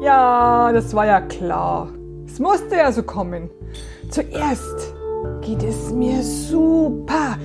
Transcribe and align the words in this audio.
Ja, 0.00 0.70
das 0.72 0.94
war 0.94 1.06
ja 1.06 1.20
klar. 1.20 1.88
Es 2.26 2.38
musste 2.38 2.76
ja 2.76 2.92
so 2.92 3.02
kommen. 3.02 3.50
Zuerst 4.10 4.94
geht 5.40 5.62
es 5.64 5.90
mir 5.90 6.22
super. 6.22 7.36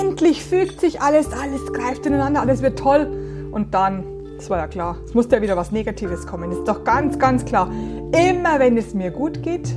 Endlich 0.00 0.42
fügt 0.42 0.80
sich 0.80 1.02
alles, 1.02 1.30
alles 1.32 1.72
greift 1.72 2.06
ineinander, 2.06 2.40
alles 2.40 2.62
wird 2.62 2.78
toll. 2.78 3.06
Und 3.52 3.74
dann, 3.74 4.04
das 4.36 4.48
war 4.48 4.58
ja 4.58 4.66
klar, 4.66 4.96
es 5.04 5.12
musste 5.12 5.36
ja 5.36 5.42
wieder 5.42 5.56
was 5.56 5.70
Negatives 5.70 6.26
kommen. 6.26 6.50
Ist 6.50 6.64
doch 6.64 6.82
ganz, 6.84 7.18
ganz 7.18 7.44
klar. 7.44 7.70
Immer 8.12 8.58
wenn 8.58 8.78
es 8.78 8.94
mir 8.94 9.10
gut 9.10 9.42
geht, 9.42 9.68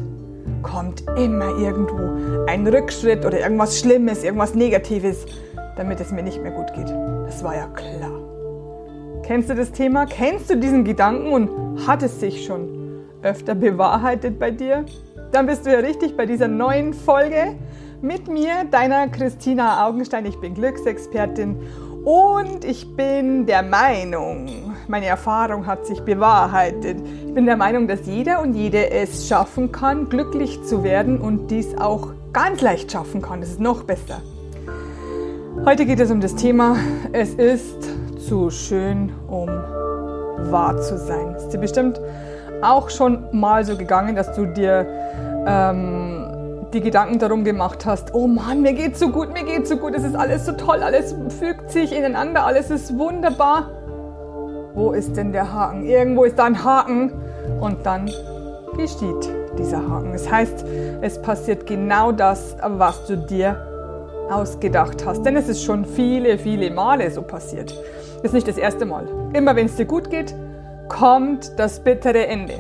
kommt 0.64 1.04
immer 1.18 1.58
irgendwo 1.58 2.46
ein 2.48 2.66
Rückschritt 2.66 3.26
oder 3.26 3.40
irgendwas 3.40 3.78
Schlimmes, 3.80 4.24
irgendwas 4.24 4.56
Negatives, 4.56 5.26
damit 5.76 6.00
es 6.00 6.12
mir 6.12 6.24
nicht 6.24 6.42
mehr 6.42 6.52
gut 6.52 6.74
geht. 6.74 6.90
Das 7.26 7.44
war 7.44 7.56
ja 7.56 7.68
klar. 7.68 8.31
Kennst 9.32 9.50
du 9.50 9.56
das 9.56 9.72
Thema? 9.72 10.08
Kennst 10.08 10.50
du 10.50 10.58
diesen 10.58 10.84
Gedanken 10.84 11.32
und 11.32 11.88
hat 11.88 12.04
es 12.04 12.20
sich 12.20 12.44
schon 12.44 12.68
öfter 13.24 13.56
bewahrheitet 13.56 14.38
bei 14.38 14.52
dir? 14.52 14.84
Dann 15.32 15.46
bist 15.46 15.66
du 15.66 15.72
ja 15.72 15.80
richtig 15.80 16.18
bei 16.18 16.26
dieser 16.26 16.50
neuen 16.50 16.94
Folge 16.94 17.56
mit 18.02 18.28
mir, 18.28 18.66
deiner 18.70 19.08
Christina 19.08 19.88
Augenstein. 19.88 20.26
Ich 20.26 20.38
bin 20.42 20.54
Glücksexpertin 20.54 21.56
und 22.04 22.66
ich 22.66 22.94
bin 22.98 23.46
der 23.46 23.64
Meinung, 23.64 24.50
meine 24.90 25.06
Erfahrung 25.06 25.66
hat 25.66 25.86
sich 25.86 26.02
bewahrheitet. 26.02 26.98
Ich 27.26 27.34
bin 27.34 27.46
der 27.46 27.56
Meinung, 27.56 27.88
dass 27.88 28.06
jeder 28.06 28.42
und 28.42 28.54
jede 28.54 28.92
es 28.92 29.30
schaffen 29.30 29.72
kann, 29.72 30.10
glücklich 30.10 30.62
zu 30.66 30.84
werden 30.84 31.22
und 31.22 31.50
dies 31.50 31.74
auch 31.78 32.10
ganz 32.34 32.60
leicht 32.60 32.92
schaffen 32.92 33.22
kann. 33.22 33.40
Das 33.40 33.52
ist 33.52 33.62
noch 33.62 33.84
besser. 33.84 34.22
Heute 35.64 35.86
geht 35.86 36.02
es 36.02 36.12
um 36.12 36.20
das 36.20 36.36
Thema, 36.36 36.76
es 37.14 37.34
ist 37.36 38.01
zu 38.32 38.50
schön, 38.50 39.12
um 39.28 39.50
wahr 40.52 40.80
zu 40.80 40.98
sein. 40.98 41.36
Ist 41.36 41.50
dir 41.50 41.58
bestimmt 41.58 42.00
auch 42.62 42.90
schon 42.90 43.26
mal 43.34 43.66
so 43.66 43.76
gegangen, 43.76 44.16
dass 44.16 44.34
du 44.34 44.46
dir 44.46 44.88
ähm, 45.46 46.66
die 46.72 46.80
Gedanken 46.80 47.20
darum 47.20 47.44
gemacht 47.44 47.86
hast, 47.86 48.14
oh 48.14 48.28
Mann, 48.28 48.62
mir 48.62 48.72
geht's 48.72 49.02
so 49.02 49.10
gut, 49.10 49.34
mir 49.34 49.44
geht's 49.44 49.68
so 49.68 49.76
gut, 49.76 49.96
es 49.96 50.06
ist 50.06 50.16
alles 50.16 50.46
so 50.46 50.54
toll, 50.54 50.82
alles 50.82 51.14
fügt 51.42 51.72
sich 51.72 51.92
ineinander, 51.94 52.46
alles 52.46 52.72
ist 52.72 52.98
wunderbar. 52.98 53.66
Wo 54.76 54.94
ist 54.94 55.18
denn 55.18 55.34
der 55.34 55.52
Haken? 55.52 55.84
Irgendwo 55.84 56.24
ist 56.24 56.40
da 56.40 56.46
ein 56.46 56.64
Haken 56.64 57.12
und 57.60 57.86
dann 57.86 58.10
geschieht 58.78 59.30
dieser 59.60 59.86
Haken. 59.90 60.14
Das 60.14 60.32
heißt, 60.32 60.64
es 61.02 61.22
passiert 61.22 61.68
genau 61.68 62.14
das, 62.14 62.56
was 62.64 63.06
du 63.08 63.18
dir 63.18 63.71
ausgedacht 64.32 65.06
hast. 65.06 65.24
Denn 65.24 65.36
es 65.36 65.48
ist 65.50 65.64
schon 65.64 65.86
viele, 65.86 66.38
viele 66.38 66.72
Male 66.72 67.12
so 67.12 67.22
passiert. 67.22 67.76
Ist 68.24 68.34
nicht 68.34 68.48
das 68.48 68.58
erste 68.58 68.86
Mal. 68.86 69.08
Immer 69.34 69.56
wenn 69.56 69.66
es 69.66 69.76
dir 69.76 69.86
gut 69.86 70.10
geht, 70.10 70.34
kommt 70.90 71.58
das 71.58 71.84
bittere 71.84 72.28
Ende. 72.28 72.56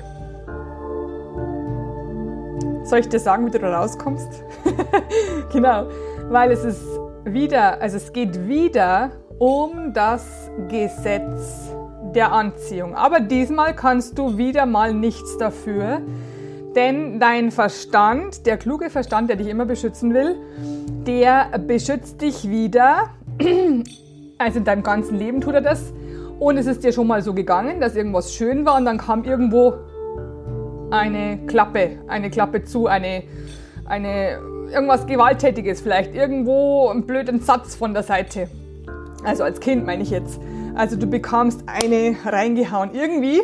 Soll 2.84 3.00
ich 3.00 3.10
dir 3.10 3.20
sagen, 3.20 3.46
wie 3.46 3.52
du 3.52 3.60
da 3.60 3.80
rauskommst? 3.80 4.44
genau, 5.54 5.86
weil 6.30 6.52
es 6.52 6.64
ist 6.64 6.84
wieder, 7.26 7.80
also 7.80 7.98
es 7.98 8.12
geht 8.12 8.48
wieder 8.48 9.12
um 9.38 9.94
das 9.94 10.50
Gesetz 10.68 11.72
der 12.16 12.32
Anziehung. 12.32 12.96
Aber 12.96 13.20
diesmal 13.20 13.76
kannst 13.76 14.18
du 14.18 14.38
wieder 14.38 14.66
mal 14.66 14.94
nichts 14.94 15.38
dafür, 15.38 16.02
denn 16.76 17.20
dein 17.20 17.52
Verstand, 17.52 18.46
der 18.46 18.58
kluge 18.58 18.90
Verstand, 18.90 19.30
der 19.30 19.36
dich 19.36 19.48
immer 19.48 19.66
beschützen 19.66 20.14
will, 20.14 20.36
der 21.06 21.58
beschützt 21.60 22.22
dich 22.22 22.50
wieder. 22.50 23.10
Also 24.38 24.58
in 24.58 24.66
deinem 24.66 24.82
ganzen 24.82 25.20
Leben 25.20 25.40
tut 25.40 25.54
er 25.54 25.62
das. 25.62 25.94
Und 26.40 26.58
es 26.58 26.66
ist 26.66 26.84
dir 26.84 26.92
schon 26.92 27.06
mal 27.06 27.22
so 27.22 27.36
gegangen, 27.36 27.80
dass 27.80 27.96
irgendwas 27.96 28.34
schön 28.34 28.66
war 28.66 28.78
und 28.78 28.86
dann 28.86 28.98
kam 28.98 29.24
irgendwo 29.24 29.76
eine 30.90 31.46
Klappe, 31.46 32.00
eine 32.08 32.32
Klappe 32.32 32.64
zu, 32.64 32.88
eine, 32.88 33.22
eine, 33.86 34.40
irgendwas 34.74 35.06
Gewalttätiges 35.06 35.82
vielleicht, 35.82 36.16
irgendwo 36.16 36.90
einen 36.90 37.06
blöden 37.06 37.40
Satz 37.40 37.76
von 37.76 37.94
der 37.94 38.02
Seite. 38.02 38.50
Also 39.24 39.44
als 39.44 39.60
Kind 39.60 39.86
meine 39.86 40.02
ich 40.02 40.10
jetzt. 40.10 40.42
Also 40.74 40.96
du 40.96 41.06
bekamst 41.06 41.64
eine 41.68 42.16
reingehauen 42.26 42.96
irgendwie 42.96 43.42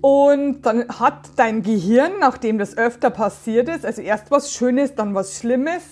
und 0.00 0.62
dann 0.62 0.88
hat 0.88 1.30
dein 1.36 1.62
Gehirn, 1.62 2.12
nachdem 2.20 2.58
das 2.58 2.76
öfter 2.76 3.10
passiert 3.10 3.68
ist, 3.68 3.84
also 3.84 4.00
erst 4.02 4.30
was 4.30 4.52
Schönes, 4.52 4.94
dann 4.94 5.14
was 5.14 5.38
Schlimmes, 5.38 5.82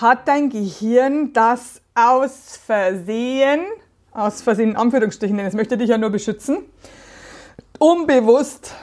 hat 0.00 0.28
dein 0.28 0.48
Gehirn 0.48 1.32
das 1.32 1.80
aus 1.94 2.56
Versehen, 2.64 3.60
aus 4.12 4.42
Versehen 4.42 4.70
in 4.70 4.76
Anführungsstrichen, 4.76 5.36
denn 5.36 5.46
es 5.46 5.54
möchte 5.54 5.76
dich 5.76 5.90
ja 5.90 5.98
nur 5.98 6.10
beschützen, 6.10 6.58
unbewusst 7.78 8.74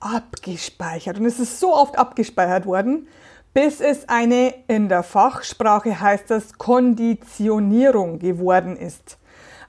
abgespeichert. 0.00 1.18
Und 1.18 1.26
es 1.26 1.38
ist 1.38 1.60
so 1.60 1.74
oft 1.74 1.98
abgespeichert 1.98 2.66
worden, 2.66 3.06
bis 3.54 3.80
es 3.80 4.08
eine, 4.08 4.54
in 4.66 4.88
der 4.88 5.02
Fachsprache 5.02 6.00
heißt 6.00 6.30
das, 6.30 6.56
Konditionierung 6.56 8.18
geworden 8.18 8.76
ist. 8.76 9.18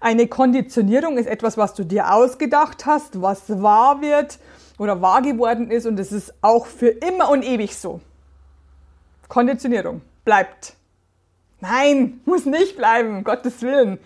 Eine 0.04 0.28
Konditionierung 0.28 1.18
ist 1.18 1.28
etwas, 1.28 1.58
was 1.58 1.76
du 1.76 1.86
dir 1.86 2.14
ausgedacht 2.14 2.86
hast, 2.86 3.22
was 3.22 3.62
wahr 3.62 4.02
wird 4.02 4.38
oder 4.78 5.02
wahr 5.02 5.22
geworden 5.22 5.72
ist 5.72 5.86
und 5.86 5.98
es 5.98 6.12
ist 6.12 6.34
auch 6.42 6.66
für 6.66 6.90
immer 6.90 7.30
und 7.30 7.42
ewig 7.42 7.78
so. 7.78 8.02
Konditionierung 9.30 10.02
bleibt. 10.26 10.74
Nein, 11.62 12.20
muss 12.26 12.46
nicht 12.46 12.76
bleiben, 12.76 13.20
um 13.20 13.24
Gottes 13.24 13.62
Willen. 13.62 13.98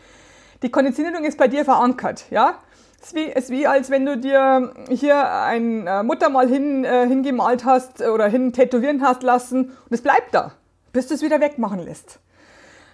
Die 0.61 0.69
Konditionierung 0.69 1.23
ist 1.23 1.39
bei 1.39 1.47
dir 1.47 1.65
verankert, 1.65 2.25
ja? 2.29 2.59
Es 3.01 3.07
ist 3.07 3.15
wie, 3.15 3.23
ist 3.23 3.49
wie 3.49 3.65
als 3.65 3.89
wenn 3.89 4.05
du 4.05 4.19
dir 4.19 4.73
hier 4.89 5.27
ein 5.27 5.87
äh, 5.87 6.03
Muttermal 6.03 6.47
hin, 6.47 6.85
äh, 6.85 7.07
hingemalt 7.07 7.65
hast 7.65 8.03
oder 8.03 8.27
hin 8.27 8.53
tätowieren 8.53 9.01
hast 9.01 9.23
lassen 9.23 9.71
und 9.71 9.91
es 9.91 10.03
bleibt 10.03 10.35
da, 10.35 10.51
bis 10.93 11.07
du 11.07 11.15
es 11.15 11.23
wieder 11.23 11.41
wegmachen 11.41 11.79
lässt. 11.79 12.19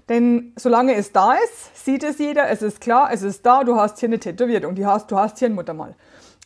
Denn 0.09 0.53
solange 0.57 0.95
es 0.95 1.11
da 1.11 1.33
ist, 1.33 1.85
sieht 1.85 2.03
es 2.03 2.17
jeder, 2.17 2.49
es 2.49 2.61
ist 2.61 2.81
klar, 2.81 3.09
es 3.11 3.21
ist 3.21 3.45
da, 3.45 3.63
du 3.63 3.77
hast 3.77 3.99
hier 3.99 4.09
eine 4.09 4.19
Tätowierung, 4.19 4.75
die 4.75 4.85
hast, 4.85 5.09
du 5.11 5.17
hast 5.17 5.39
hier 5.39 5.49
ein 5.49 5.55
Muttermal. 5.55 5.95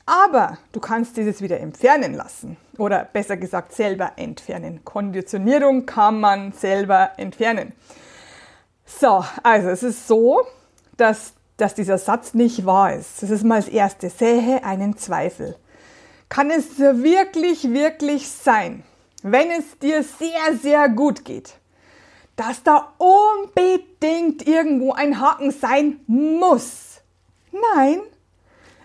Aber 0.06 0.58
du 0.72 0.80
kannst 0.80 1.18
dieses 1.18 1.42
wieder 1.42 1.60
entfernen 1.60 2.14
lassen 2.14 2.56
oder 2.78 3.04
besser 3.04 3.36
gesagt 3.36 3.74
selber 3.74 4.14
entfernen. 4.16 4.86
Konditionierung 4.86 5.86
kann 5.86 6.20
man 6.20 6.54
selber 6.54 7.12
entfernen. 7.18 7.74
So, 8.86 9.26
also 9.44 9.68
es 9.68 9.84
ist 9.84 10.08
so, 10.08 10.44
dass, 10.96 11.34
dass 11.58 11.76
dieser 11.76 11.98
Satz 11.98 12.34
nicht 12.34 12.66
wahr 12.66 12.94
ist. 12.94 13.22
Das 13.22 13.30
ist 13.30 13.44
mal 13.44 13.60
das 13.60 13.68
Erste. 13.68 14.10
Sähe 14.10 14.64
einen 14.64 14.96
Zweifel. 14.96 15.58
Kann 16.30 16.52
es 16.52 16.80
wirklich, 16.80 17.74
wirklich 17.74 18.30
sein, 18.30 18.84
wenn 19.24 19.52
es 19.52 19.78
dir 19.80 20.04
sehr, 20.04 20.58
sehr 20.62 20.88
gut 20.88 21.26
geht, 21.26 21.56
dass 22.38 22.64
da 22.64 22.94
unbedingt 22.98 24.48
irgendwo 24.48 24.94
ein 24.94 25.20
Haken 25.20 25.52
sein 25.52 26.00
muss. 26.08 27.02
Nein, 27.76 28.00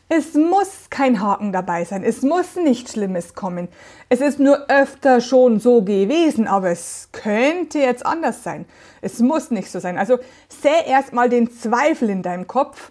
es 0.09 0.35
muss 0.35 0.91
kein 0.91 1.21
Haken 1.23 1.53
dabei 1.53 1.85
sein. 1.85 2.03
Es 2.03 2.23
muss 2.23 2.57
nichts 2.57 2.93
Schlimmes 2.93 3.35
kommen. 3.35 3.69
Es 4.09 4.21
ist 4.21 4.39
nur 4.39 4.69
öfter 4.69 5.21
schon 5.21 5.61
so 5.61 5.83
gewesen, 5.83 6.47
aber 6.47 6.71
es 6.71 7.09
könnte 7.13 7.79
jetzt 7.79 8.05
anders 8.05 8.43
sein. 8.43 8.67
Es 9.01 9.21
muss 9.21 9.51
nicht 9.51 9.71
so 9.71 9.81
sein. 9.81 9.97
Also 9.97 10.19
säh 10.49 10.87
erstmal 10.87 11.29
den 11.29 11.51
Zweifel 11.51 12.11
in 12.11 12.23
deinem 12.23 12.47
Kopf. 12.47 12.91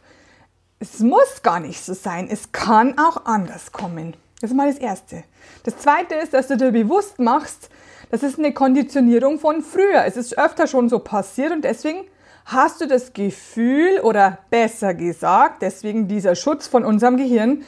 Es 0.79 0.99
muss 0.99 1.43
gar 1.43 1.59
nicht 1.59 1.83
so 1.83 1.93
sein. 1.93 2.27
Es 2.27 2.51
kann 2.53 2.97
auch 2.97 3.25
anders 3.25 3.71
kommen. 3.71 4.15
Das 4.41 4.49
ist 4.49 4.57
mal 4.57 4.67
das 4.67 4.79
Erste. 4.79 5.23
Das 5.63 5.77
Zweite 5.77 6.15
ist, 6.15 6.33
dass 6.33 6.47
du 6.47 6.57
dir 6.57 6.71
bewusst 6.71 7.19
machst, 7.19 7.69
das 8.11 8.23
ist 8.23 8.37
eine 8.37 8.53
Konditionierung 8.53 9.39
von 9.39 9.61
früher. 9.61 10.03
Es 10.05 10.17
ist 10.17 10.37
öfter 10.37 10.67
schon 10.67 10.89
so 10.89 10.99
passiert 10.99 11.51
und 11.53 11.63
deswegen 11.63 12.03
hast 12.45 12.81
du 12.81 12.87
das 12.87 13.13
Gefühl 13.13 13.99
oder 14.01 14.39
besser 14.49 14.93
gesagt, 14.93 15.61
deswegen 15.61 16.09
dieser 16.09 16.35
Schutz 16.35 16.67
von 16.67 16.83
unserem 16.83 17.15
Gehirn, 17.15 17.63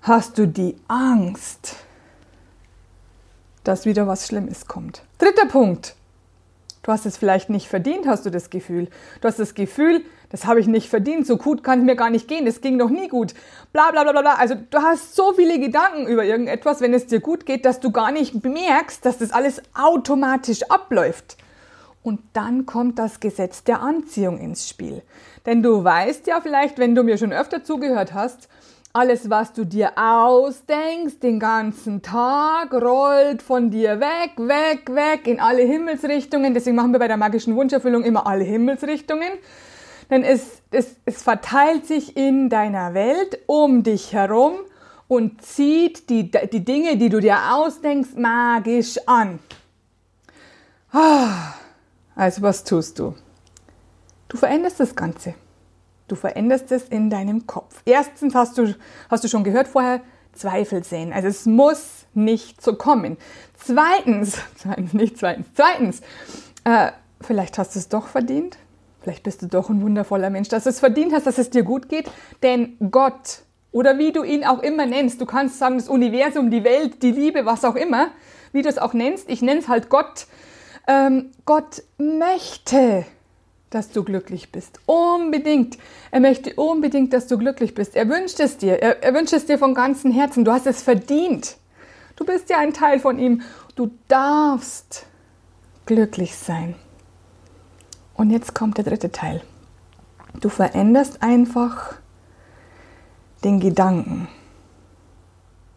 hast 0.00 0.38
du 0.38 0.46
die 0.48 0.76
Angst, 0.88 1.76
dass 3.62 3.84
wieder 3.84 4.06
was 4.06 4.26
Schlimmes 4.26 4.66
kommt. 4.66 5.02
Dritter 5.18 5.46
Punkt. 5.46 5.94
Du 6.84 6.92
hast 6.92 7.06
es 7.06 7.16
vielleicht 7.16 7.48
nicht 7.48 7.66
verdient, 7.66 8.06
hast 8.06 8.26
du 8.26 8.30
das 8.30 8.50
Gefühl. 8.50 8.88
Du 9.22 9.26
hast 9.26 9.38
das 9.38 9.54
Gefühl, 9.54 10.04
das 10.28 10.44
habe 10.44 10.60
ich 10.60 10.66
nicht 10.66 10.90
verdient, 10.90 11.26
so 11.26 11.38
gut 11.38 11.64
kann 11.64 11.78
es 11.80 11.84
mir 11.86 11.96
gar 11.96 12.10
nicht 12.10 12.28
gehen, 12.28 12.44
das 12.44 12.60
ging 12.60 12.76
noch 12.76 12.90
nie 12.90 13.08
gut. 13.08 13.34
Bla 13.72 13.90
bla 13.90 14.02
bla 14.04 14.20
bla. 14.20 14.34
Also 14.34 14.54
du 14.54 14.78
hast 14.78 15.16
so 15.16 15.32
viele 15.32 15.58
Gedanken 15.58 16.06
über 16.06 16.24
irgendetwas, 16.24 16.82
wenn 16.82 16.92
es 16.92 17.06
dir 17.06 17.20
gut 17.20 17.46
geht, 17.46 17.64
dass 17.64 17.80
du 17.80 17.90
gar 17.90 18.12
nicht 18.12 18.42
bemerkst, 18.42 19.04
dass 19.06 19.16
das 19.16 19.32
alles 19.32 19.62
automatisch 19.72 20.62
abläuft. 20.64 21.38
Und 22.02 22.20
dann 22.34 22.66
kommt 22.66 22.98
das 22.98 23.18
Gesetz 23.18 23.64
der 23.64 23.80
Anziehung 23.80 24.38
ins 24.38 24.68
Spiel. 24.68 25.00
Denn 25.46 25.62
du 25.62 25.82
weißt 25.82 26.26
ja 26.26 26.42
vielleicht, 26.42 26.78
wenn 26.78 26.94
du 26.94 27.02
mir 27.02 27.16
schon 27.16 27.32
öfter 27.32 27.64
zugehört 27.64 28.12
hast, 28.12 28.48
alles, 28.94 29.28
was 29.28 29.52
du 29.52 29.64
dir 29.64 29.98
ausdenkst, 29.98 31.18
den 31.20 31.40
ganzen 31.40 32.00
Tag, 32.00 32.72
rollt 32.72 33.42
von 33.42 33.70
dir 33.70 33.98
weg, 33.98 34.34
weg, 34.36 34.94
weg, 34.94 35.26
in 35.26 35.40
alle 35.40 35.62
Himmelsrichtungen. 35.62 36.54
Deswegen 36.54 36.76
machen 36.76 36.92
wir 36.92 37.00
bei 37.00 37.08
der 37.08 37.16
magischen 37.16 37.56
Wunscherfüllung 37.56 38.04
immer 38.04 38.24
alle 38.28 38.44
Himmelsrichtungen. 38.44 39.32
Denn 40.10 40.22
es, 40.22 40.62
es, 40.70 40.94
es 41.06 41.22
verteilt 41.24 41.86
sich 41.86 42.16
in 42.16 42.48
deiner 42.48 42.94
Welt 42.94 43.40
um 43.46 43.82
dich 43.82 44.12
herum 44.12 44.54
und 45.08 45.42
zieht 45.42 46.08
die, 46.08 46.30
die 46.30 46.64
Dinge, 46.64 46.96
die 46.96 47.08
du 47.08 47.18
dir 47.18 47.52
ausdenkst, 47.52 48.16
magisch 48.16 48.98
an. 49.06 49.40
Ah, 50.92 51.54
also 52.14 52.42
was 52.42 52.62
tust 52.62 53.00
du? 53.00 53.16
Du 54.28 54.36
veränderst 54.36 54.78
das 54.78 54.94
Ganze. 54.94 55.34
Du 56.08 56.16
veränderst 56.16 56.70
es 56.72 56.84
in 56.88 57.10
deinem 57.10 57.46
Kopf. 57.46 57.82
Erstens 57.84 58.34
hast 58.34 58.58
du, 58.58 58.74
hast 59.10 59.24
du 59.24 59.28
schon 59.28 59.44
gehört 59.44 59.68
vorher, 59.68 60.00
Zweifel 60.32 60.84
sehen. 60.84 61.12
Also 61.12 61.28
es 61.28 61.46
muss 61.46 62.06
nicht 62.12 62.60
so 62.60 62.74
kommen. 62.74 63.16
Zweitens, 63.56 64.38
zweitens 64.56 64.92
nicht 64.92 65.18
zweitens, 65.18 65.46
zweitens, 65.54 66.00
äh, 66.64 66.90
vielleicht 67.20 67.58
hast 67.58 67.74
du 67.74 67.78
es 67.78 67.88
doch 67.88 68.08
verdient. 68.08 68.58
Vielleicht 69.00 69.22
bist 69.22 69.42
du 69.42 69.46
doch 69.46 69.68
ein 69.68 69.82
wundervoller 69.82 70.30
Mensch, 70.30 70.48
dass 70.48 70.64
du 70.64 70.70
es 70.70 70.80
verdient 70.80 71.12
hast, 71.12 71.26
dass 71.26 71.38
es 71.38 71.50
dir 71.50 71.62
gut 71.62 71.88
geht. 71.88 72.10
Denn 72.42 72.76
Gott 72.90 73.42
oder 73.70 73.98
wie 73.98 74.12
du 74.12 74.22
ihn 74.22 74.44
auch 74.44 74.60
immer 74.60 74.86
nennst, 74.86 75.20
du 75.20 75.26
kannst 75.26 75.58
sagen 75.58 75.78
das 75.78 75.88
Universum, 75.88 76.50
die 76.50 76.62
Welt, 76.62 77.02
die 77.02 77.10
Liebe, 77.10 77.44
was 77.44 77.64
auch 77.64 77.74
immer, 77.74 78.08
wie 78.52 78.62
du 78.62 78.68
es 78.68 78.78
auch 78.78 78.94
nennst, 78.94 79.28
ich 79.28 79.42
nenne 79.42 79.60
es 79.60 79.68
halt 79.68 79.88
Gott. 79.88 80.26
Ähm, 80.86 81.32
Gott 81.44 81.82
möchte, 81.98 83.04
dass 83.74 83.90
du 83.90 84.04
glücklich 84.04 84.52
bist. 84.52 84.80
Unbedingt. 84.86 85.78
Er 86.10 86.20
möchte 86.20 86.54
unbedingt, 86.54 87.12
dass 87.12 87.26
du 87.26 87.38
glücklich 87.38 87.74
bist. 87.74 87.96
Er 87.96 88.08
wünscht 88.08 88.40
es 88.40 88.56
dir. 88.56 88.80
Er, 88.82 89.02
er 89.02 89.14
wünscht 89.14 89.32
es 89.32 89.46
dir 89.46 89.58
von 89.58 89.74
ganzem 89.74 90.12
Herzen. 90.12 90.44
Du 90.44 90.52
hast 90.52 90.66
es 90.66 90.82
verdient. 90.82 91.56
Du 92.16 92.24
bist 92.24 92.48
ja 92.50 92.58
ein 92.58 92.72
Teil 92.72 93.00
von 93.00 93.18
ihm. 93.18 93.42
Du 93.74 93.90
darfst 94.08 95.06
glücklich 95.86 96.36
sein. 96.36 96.76
Und 98.14 98.30
jetzt 98.30 98.54
kommt 98.54 98.78
der 98.78 98.84
dritte 98.84 99.10
Teil. 99.10 99.42
Du 100.40 100.48
veränderst 100.48 101.22
einfach 101.22 101.94
den 103.42 103.60
Gedanken. 103.60 104.28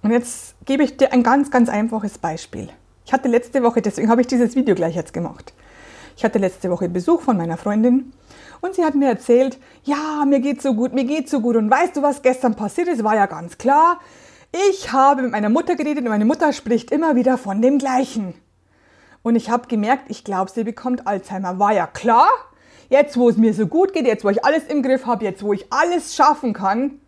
Und 0.04 0.12
jetzt 0.12 0.56
gebe 0.66 0.84
ich 0.84 0.98
dir 0.98 1.12
ein 1.12 1.24
ganz, 1.24 1.52
ganz 1.52 1.70
einfaches 1.70 2.18
Beispiel. 2.18 2.70
Ich 3.06 3.14
hatte 3.14 3.28
letzte 3.28 3.64
Woche, 3.64 3.82
deswegen 3.82 4.10
habe 4.10 4.22
ich 4.22 4.28
dieses 4.28 4.56
Video 4.56 4.76
gleich 4.76 4.96
jetzt 4.96 5.14
gemacht. 5.14 5.54
Ich 6.18 6.26
hatte 6.26 6.40
letzte 6.40 6.72
Woche 6.72 6.90
Besuch 6.90 7.22
von 7.22 7.38
meiner 7.38 7.58
Freundin 7.58 8.12
und 8.62 8.74
sie 8.74 8.84
hat 8.84 8.96
mir 8.96 9.08
erzählt, 9.08 9.60
ja, 9.84 10.26
mir 10.26 10.40
geht 10.40 10.64
so 10.64 10.74
gut, 10.74 10.92
mir 10.92 11.04
geht 11.04 11.30
so 11.30 11.42
gut. 11.42 11.56
Und 11.56 11.70
weißt 11.70 11.96
du, 11.96 12.02
was 12.02 12.24
gestern 12.24 12.56
passiert 12.56 12.88
ist? 12.88 13.04
War 13.04 13.16
ja 13.16 13.28
ganz 13.28 13.60
klar. 13.60 14.00
Ich 14.72 14.92
habe 14.92 15.22
mit 15.22 15.32
meiner 15.32 15.50
Mutter 15.50 15.76
geredet 15.76 16.04
und 16.04 16.10
meine 16.10 16.26
Mutter 16.26 16.54
spricht 16.54 16.90
immer 16.90 17.16
wieder 17.16 17.38
von 17.38 17.62
dem 17.62 17.78
Gleichen. 17.78 18.34
Und 19.22 19.36
ich 19.36 19.52
habe 19.52 19.68
gemerkt, 19.68 20.06
ich 20.08 20.24
glaube, 20.24 20.50
sie 20.50 20.64
bekommt 20.64 21.06
Alzheimer. 21.06 21.60
War 21.60 21.74
ja 21.74 21.86
klar. 21.86 22.30
Jetzt, 22.90 23.16
wo 23.18 23.30
es 23.30 23.38
mir 23.38 23.54
so 23.54 23.68
gut 23.68 23.94
geht, 23.94 24.08
jetzt, 24.08 24.24
wo 24.24 24.30
ich 24.30 24.44
alles 24.44 24.64
im 24.64 24.82
Griff 24.82 25.06
habe, 25.06 25.24
jetzt, 25.24 25.44
wo 25.44 25.54
ich 25.54 25.72
alles 25.72 26.16
schaffen 26.16 26.54
kann, 26.54 27.00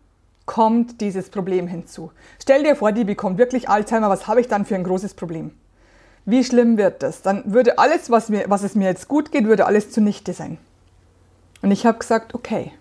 kommt 0.46 1.00
dieses 1.00 1.30
Problem 1.30 1.66
hinzu. 1.66 2.12
Stell 2.40 2.62
dir 2.62 2.76
vor, 2.76 2.92
die 2.92 3.04
bekommt 3.04 3.38
wirklich 3.38 3.68
Alzheimer. 3.68 4.08
Was 4.08 4.28
habe 4.28 4.40
ich 4.40 4.46
dann 4.46 4.64
für 4.64 4.76
ein 4.76 4.84
großes 4.84 5.14
Problem? 5.14 5.50
Wie 6.24 6.44
schlimm 6.44 6.76
wird 6.76 7.02
das? 7.02 7.22
Dann 7.22 7.42
würde 7.46 7.78
alles, 7.78 8.10
was, 8.10 8.28
mir, 8.28 8.44
was 8.48 8.62
es 8.62 8.74
mir 8.74 8.88
jetzt 8.88 9.08
gut 9.08 9.32
geht, 9.32 9.46
würde 9.46 9.66
alles 9.66 9.90
zunichte 9.90 10.32
sein. 10.32 10.58
Und 11.62 11.70
ich 11.70 11.86
habe 11.86 11.98
gesagt, 11.98 12.34
okay, 12.34 12.72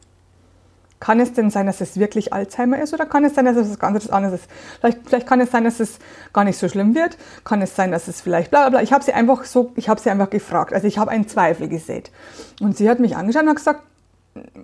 kann 1.00 1.22
es 1.22 1.32
denn 1.32 1.50
sein, 1.50 1.66
dass 1.66 1.80
es 1.80 1.98
wirklich 1.98 2.34
Alzheimer 2.34 2.80
ist 2.80 2.94
oder 2.94 3.06
kann 3.06 3.24
es 3.24 3.34
sein, 3.34 3.46
dass 3.46 3.56
es 3.56 3.70
was 3.70 3.80
ganz 3.80 4.10
anderes 4.10 4.42
ist? 4.42 4.50
Vielleicht, 4.80 5.00
vielleicht 5.06 5.28
kann 5.28 5.40
es 5.40 5.52
sein, 5.52 5.64
dass 5.64 5.80
es 5.80 6.00
gar 6.34 6.44
nicht 6.44 6.58
so 6.58 6.68
schlimm 6.68 6.94
wird. 6.94 7.18
Kann 7.46 7.62
es 7.62 7.76
sein, 7.76 7.92
dass 7.92 8.10
es 8.10 8.20
vielleicht 8.20 8.52
bla 8.52 8.62
bla 8.62 8.70
bla. 8.70 8.82
Ich 8.82 8.92
habe 8.92 9.04
sie 9.04 9.14
einfach 9.14 9.46
so, 9.46 9.72
ich 9.76 9.88
habe 9.88 10.02
sie 10.02 10.10
einfach 10.10 10.30
gefragt. 10.30 10.74
Also 10.74 10.88
ich 10.88 10.98
habe 10.98 11.12
einen 11.12 11.28
Zweifel 11.28 11.70
gesät. 11.70 12.12
Und 12.60 12.76
sie 12.76 12.90
hat 12.90 13.00
mich 13.00 13.16
angeschaut 13.16 13.44
und 13.44 13.50
hat 13.50 13.56
gesagt, 13.56 13.84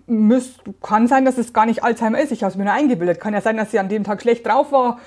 müsst, 0.07 0.59
kann 0.81 1.07
sein, 1.07 1.23
dass 1.23 1.37
es 1.37 1.53
gar 1.53 1.65
nicht 1.65 1.83
Alzheimer 1.83 2.19
ist. 2.19 2.31
Ich 2.33 2.43
habe 2.43 2.51
es 2.51 2.57
mir 2.57 2.65
nur 2.65 2.73
eingebildet. 2.73 3.21
Kann 3.21 3.33
ja 3.33 3.41
sein, 3.41 3.55
dass 3.55 3.71
sie 3.71 3.79
an 3.79 3.87
dem 3.87 4.03
Tag 4.03 4.21
schlecht 4.21 4.45
drauf 4.45 4.73
war, 4.73 4.99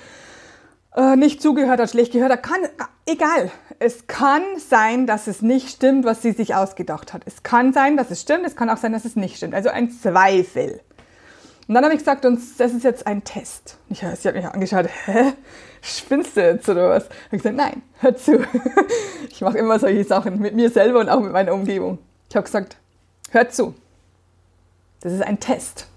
äh, 0.95 1.15
nicht 1.15 1.41
zugehört 1.41 1.79
hat, 1.79 1.89
schlecht 1.89 2.13
gehört 2.13 2.31
hat. 2.31 2.43
Kann, 2.43 2.61
egal. 3.05 3.51
Es 3.79 4.07
kann 4.07 4.41
sein, 4.57 5.07
dass 5.07 5.27
es 5.27 5.41
nicht 5.41 5.69
stimmt, 5.69 6.05
was 6.05 6.21
sie 6.21 6.31
sich 6.31 6.55
ausgedacht 6.55 7.13
hat. 7.13 7.21
Es 7.25 7.43
kann 7.43 7.73
sein, 7.73 7.95
dass 7.95 8.11
es 8.11 8.21
stimmt. 8.21 8.45
Es 8.45 8.55
kann 8.55 8.69
auch 8.69 8.77
sein, 8.77 8.91
dass 8.91 9.05
es 9.05 9.15
nicht 9.15 9.37
stimmt. 9.37 9.53
Also 9.53 9.69
ein 9.69 9.91
Zweifel. 9.91 10.81
Und 11.67 11.75
dann 11.75 11.83
habe 11.83 11.93
ich 11.93 11.99
gesagt, 11.99 12.25
und 12.25 12.39
das 12.57 12.73
ist 12.73 12.83
jetzt 12.83 13.05
ein 13.05 13.23
Test. 13.23 13.77
Ich, 13.89 13.99
sie 13.99 14.27
hat 14.27 14.35
mich 14.35 14.45
angeschaut, 14.45 14.87
hä? 15.05 15.33
Spinnst 15.81 16.35
du 16.35 16.41
jetzt 16.41 16.67
oder 16.67 16.89
was? 16.89 17.05
Ich 17.05 17.25
habe 17.25 17.37
gesagt, 17.37 17.55
nein, 17.55 17.83
hör 17.99 18.15
zu. 18.15 18.39
Ich 19.29 19.41
mache 19.41 19.59
immer 19.59 19.79
solche 19.79 20.03
Sachen 20.03 20.39
mit 20.39 20.55
mir 20.55 20.69
selber 20.69 20.99
und 20.99 21.07
auch 21.07 21.21
mit 21.21 21.31
meiner 21.31 21.53
Umgebung. 21.53 21.99
Ich 22.27 22.35
habe 22.35 22.43
gesagt, 22.43 22.77
hör 23.29 23.47
zu. 23.49 23.75
Das 25.01 25.13
ist 25.13 25.21
ein 25.21 25.39
Test. 25.39 25.88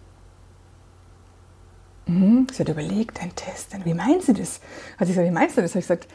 Mhm. 2.12 2.46
Sie 2.52 2.60
hat 2.60 2.68
überlegt, 2.68 3.22
ein 3.22 3.34
Test. 3.34 3.74
Wie 3.84 3.94
meinen 3.94 4.20
Sie 4.20 4.34
das? 4.34 4.60
Hat 4.98 5.06
sie 5.06 5.12
gesagt, 5.12 5.28
wie 5.28 5.32
meinst 5.32 5.56
du 5.56 5.62
das? 5.62 5.72
Habe 5.72 5.80
ich 5.80 5.86
gesagt, 5.86 6.08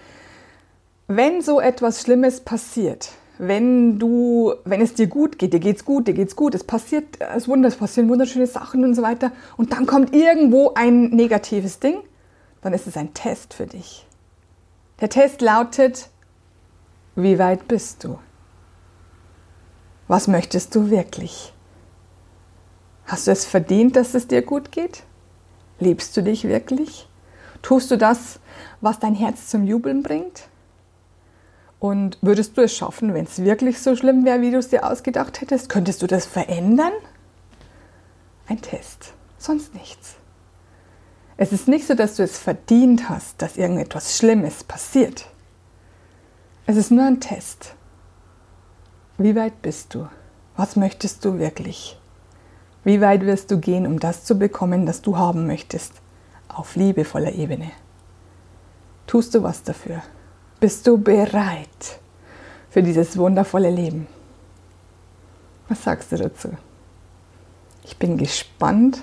wenn 1.08 1.42
so 1.42 1.60
etwas 1.60 2.02
Schlimmes 2.02 2.42
passiert, 2.42 3.10
wenn 3.40 3.98
du, 4.00 4.54
wenn 4.66 4.82
es 4.82 4.94
dir 4.94 5.08
gut 5.08 5.40
geht, 5.40 5.54
dir 5.54 5.60
geht's 5.60 5.86
gut, 5.86 6.08
dir 6.08 6.14
geht's 6.14 6.36
gut, 6.36 6.56
es 6.56 6.64
passiert, 6.64 7.22
es, 7.36 7.48
Wunder, 7.48 7.68
es 7.68 7.76
passieren 7.76 8.10
wunderschöne 8.10 8.48
Sachen 8.48 8.84
und 8.84 8.96
so 8.96 9.02
weiter, 9.02 9.32
und 9.58 9.72
dann 9.74 9.86
kommt 9.86 10.16
irgendwo 10.16 10.74
ein 10.74 11.10
negatives 11.10 11.80
Ding, 11.80 12.00
dann 12.62 12.74
ist 12.74 12.88
es 12.88 12.98
ein 12.98 13.14
Test 13.14 13.54
für 13.54 13.68
dich. 13.68 14.06
Der 15.00 15.10
Test 15.10 15.42
lautet, 15.42 16.10
wie 17.16 17.40
weit 17.40 17.68
bist 17.68 18.04
du? 18.04 18.20
Was 20.08 20.28
möchtest 20.28 20.74
du 20.76 20.90
wirklich? 20.90 21.54
Hast 23.06 23.28
du 23.28 23.32
es 23.32 23.46
verdient, 23.46 23.96
dass 23.96 24.14
es 24.14 24.28
dir 24.28 24.42
gut 24.42 24.72
geht? 24.72 25.04
Liebst 25.80 26.16
du 26.18 26.24
dich 26.24 26.44
wirklich? 26.46 27.08
Tust 27.62 27.92
du 27.92 27.98
das, 27.98 28.40
was 28.82 29.00
dein 29.00 29.16
Herz 29.16 29.48
zum 29.48 29.64
Jubeln 29.66 30.04
bringt? 30.04 30.48
Und 31.80 32.18
würdest 32.22 32.58
du 32.58 32.62
es 32.62 32.76
schaffen, 32.76 33.14
wenn 33.14 33.26
es 33.26 33.44
wirklich 33.44 33.80
so 33.80 33.96
schlimm 33.96 34.26
wäre, 34.26 34.42
wie 34.42 34.52
du 34.52 34.58
es 34.58 34.70
dir 34.70 34.86
ausgedacht 34.86 35.42
hättest? 35.42 35.70
Könntest 35.70 36.02
du 36.02 36.08
das 36.08 36.26
verändern? 36.26 36.94
Ein 38.48 38.62
Test, 38.62 39.14
sonst 39.38 39.76
nichts. 39.76 40.16
Es 41.36 41.52
ist 41.52 41.68
nicht 41.68 41.86
so, 41.86 41.94
dass 41.94 42.16
du 42.16 42.24
es 42.24 42.40
verdient 42.40 43.10
hast, 43.10 43.42
dass 43.42 43.58
irgendetwas 43.58 44.18
Schlimmes 44.18 44.64
passiert. 44.64 45.28
Es 46.66 46.78
ist 46.78 46.90
nur 46.90 47.06
ein 47.06 47.20
Test. 47.20 47.76
Wie 49.20 49.36
weit 49.36 49.62
bist 49.62 49.94
du? 49.94 50.08
Was 50.56 50.76
möchtest 50.76 51.24
du 51.24 51.38
wirklich? 51.38 51.97
Wie 52.84 53.02
weit 53.02 53.26
wirst 53.26 53.52
du 53.52 53.60
gehen, 53.60 53.86
um 53.86 54.00
das 54.00 54.24
zu 54.24 54.38
bekommen, 54.38 54.86
das 54.86 55.02
du 55.02 55.18
haben 55.18 55.48
möchtest, 55.48 55.94
auf 56.48 56.76
liebevoller 56.76 57.34
Ebene? 57.34 57.72
Tust 59.08 59.36
du 59.36 59.44
was 59.44 59.64
dafür? 59.64 60.02
Bist 60.60 60.88
du 60.88 60.98
bereit 60.98 62.00
für 62.70 62.84
dieses 62.84 63.18
wundervolle 63.18 63.70
Leben? 63.70 64.08
Was 65.70 65.84
sagst 65.84 66.12
du 66.12 66.18
dazu? 66.18 66.50
Ich 67.84 67.98
bin 67.98 68.18
gespannt, 68.18 69.02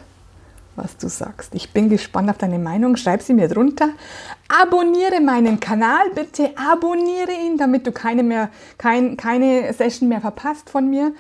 was 0.76 0.96
du 0.96 1.08
sagst. 1.08 1.54
Ich 1.54 1.72
bin 1.72 1.88
gespannt 1.88 2.28
auf 2.30 2.38
deine 2.38 2.58
Meinung. 2.58 2.96
Schreib 2.96 3.22
sie 3.22 3.34
mir 3.34 3.48
drunter. 3.48 3.90
Abonniere 4.48 5.20
meinen 5.20 5.60
Kanal, 5.60 6.10
bitte 6.14 6.50
abonniere 6.56 7.32
ihn, 7.32 7.56
damit 7.56 7.86
du 7.86 7.92
keine, 7.92 8.22
mehr, 8.22 8.50
kein, 8.76 9.16
keine 9.16 9.72
Session 9.72 10.08
mehr 10.08 10.20
verpasst 10.20 10.68
von 10.70 10.88
mir. 10.88 11.12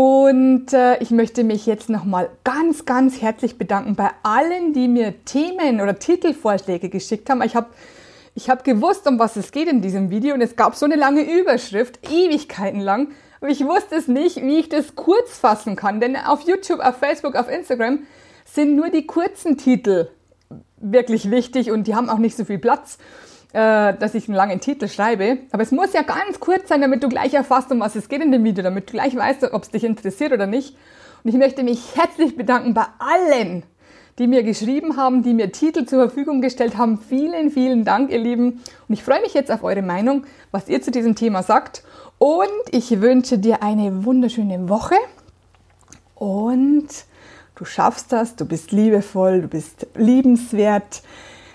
Und 0.00 0.72
äh, 0.74 0.96
ich 0.98 1.10
möchte 1.10 1.42
mich 1.42 1.66
jetzt 1.66 1.88
nochmal 1.88 2.30
ganz, 2.44 2.84
ganz 2.84 3.20
herzlich 3.20 3.58
bedanken 3.58 3.96
bei 3.96 4.10
allen, 4.22 4.72
die 4.72 4.86
mir 4.86 5.24
Themen 5.24 5.80
oder 5.80 5.98
Titelvorschläge 5.98 6.88
geschickt 6.88 7.28
haben. 7.28 7.42
Ich 7.42 7.56
habe 7.56 7.66
ich 8.36 8.48
hab 8.48 8.62
gewusst, 8.62 9.08
um 9.08 9.18
was 9.18 9.34
es 9.34 9.50
geht 9.50 9.66
in 9.66 9.82
diesem 9.82 10.10
Video 10.10 10.36
und 10.36 10.40
es 10.40 10.54
gab 10.54 10.76
so 10.76 10.86
eine 10.86 10.94
lange 10.94 11.22
Überschrift, 11.22 11.98
Ewigkeiten 12.08 12.78
lang. 12.78 13.08
Aber 13.40 13.50
ich 13.50 13.64
wusste 13.64 13.96
es 13.96 14.06
nicht, 14.06 14.36
wie 14.36 14.60
ich 14.60 14.68
das 14.68 14.94
kurz 14.94 15.36
fassen 15.36 15.74
kann. 15.74 16.00
Denn 16.00 16.14
auf 16.14 16.42
YouTube, 16.42 16.78
auf 16.78 16.98
Facebook, 16.98 17.34
auf 17.34 17.50
Instagram 17.50 18.04
sind 18.44 18.76
nur 18.76 18.90
die 18.90 19.04
kurzen 19.04 19.58
Titel 19.58 20.10
wirklich 20.76 21.28
wichtig 21.28 21.72
und 21.72 21.88
die 21.88 21.96
haben 21.96 22.08
auch 22.08 22.18
nicht 22.18 22.36
so 22.36 22.44
viel 22.44 22.60
Platz 22.60 22.98
äh, 23.52 23.94
dass 23.94 24.14
ich 24.14 24.28
einen 24.28 24.36
langen 24.36 24.60
Titel 24.60 24.88
schreibe. 24.88 25.38
Aber 25.52 25.62
es 25.62 25.72
muss 25.72 25.92
ja 25.92 26.02
ganz 26.02 26.40
kurz 26.40 26.68
sein, 26.68 26.80
damit 26.80 27.02
du 27.02 27.08
gleich 27.08 27.34
erfasst, 27.34 27.70
um 27.72 27.80
was 27.80 27.96
es 27.96 28.08
geht 28.08 28.22
in 28.22 28.32
dem 28.32 28.44
Video, 28.44 28.62
damit 28.62 28.88
du 28.88 28.92
gleich 28.92 29.16
weißt, 29.16 29.52
ob 29.52 29.62
es 29.62 29.70
dich 29.70 29.84
interessiert 29.84 30.32
oder 30.32 30.46
nicht. 30.46 30.76
Und 31.24 31.30
ich 31.30 31.36
möchte 31.36 31.62
mich 31.62 31.96
herzlich 31.96 32.36
bedanken 32.36 32.74
bei 32.74 32.84
allen, 32.98 33.62
die 34.18 34.26
mir 34.26 34.42
geschrieben 34.42 34.96
haben, 34.96 35.22
die 35.22 35.32
mir 35.32 35.52
Titel 35.52 35.86
zur 35.86 36.00
Verfügung 36.00 36.40
gestellt 36.40 36.76
haben. 36.76 36.98
Vielen, 36.98 37.50
vielen 37.50 37.84
Dank, 37.84 38.10
ihr 38.10 38.18
Lieben. 38.18 38.60
Und 38.88 38.94
ich 38.94 39.02
freue 39.02 39.20
mich 39.22 39.34
jetzt 39.34 39.50
auf 39.50 39.62
eure 39.62 39.82
Meinung, 39.82 40.24
was 40.50 40.68
ihr 40.68 40.82
zu 40.82 40.90
diesem 40.90 41.14
Thema 41.14 41.42
sagt. 41.42 41.84
Und 42.18 42.48
ich 42.70 43.00
wünsche 43.00 43.38
dir 43.38 43.62
eine 43.62 44.04
wunderschöne 44.04 44.68
Woche. 44.68 44.96
Und 46.16 46.88
du 47.54 47.64
schaffst 47.64 48.12
das, 48.12 48.36
du 48.36 48.44
bist 48.44 48.72
liebevoll, 48.72 49.42
du 49.42 49.48
bist 49.48 49.86
liebenswert. 49.94 51.02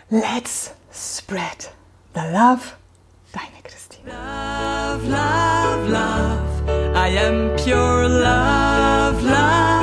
Let's 0.10 0.72
spread 0.92 1.74
The 2.14 2.30
Love, 2.32 2.76
deine 3.34 3.64
Christine. 3.64 4.06
Love, 4.06 5.08
love, 5.08 5.90
love, 5.90 6.70
I 6.96 7.08
am 7.08 7.56
pure 7.58 8.08
love, 8.08 9.24
love. 9.24 9.83